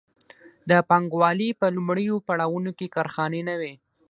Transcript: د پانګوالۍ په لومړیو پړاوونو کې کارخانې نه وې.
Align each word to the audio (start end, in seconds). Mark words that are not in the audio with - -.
د 0.69 0.71
پانګوالۍ 0.89 1.49
په 1.59 1.65
لومړیو 1.75 2.15
پړاوونو 2.27 2.71
کې 2.77 2.93
کارخانې 2.95 3.41
نه 3.49 3.55
وې. 3.59 3.73